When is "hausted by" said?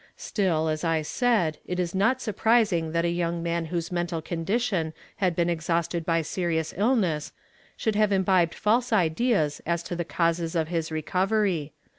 5.67-6.23